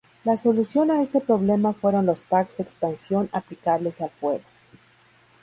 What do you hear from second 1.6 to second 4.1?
fueron los packs de expansión aplicables al